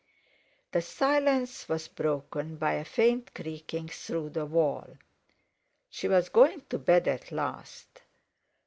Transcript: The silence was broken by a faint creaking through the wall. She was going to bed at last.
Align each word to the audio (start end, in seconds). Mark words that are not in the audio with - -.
The 0.71 0.81
silence 0.81 1.69
was 1.69 1.87
broken 1.87 2.55
by 2.55 2.73
a 2.73 2.83
faint 2.83 3.35
creaking 3.35 3.89
through 3.89 4.31
the 4.31 4.47
wall. 4.47 4.97
She 5.91 6.07
was 6.07 6.27
going 6.29 6.61
to 6.69 6.79
bed 6.79 7.07
at 7.07 7.31
last. 7.31 8.01